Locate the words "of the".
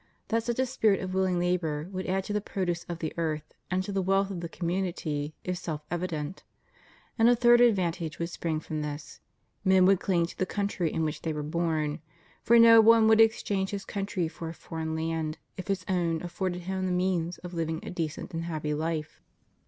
2.85-3.13, 4.31-4.49